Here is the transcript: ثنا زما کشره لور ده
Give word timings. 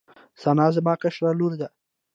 ثنا 0.43 0.65
زما 0.75 0.93
کشره 1.01 1.31
لور 1.39 1.53
ده 1.59 1.67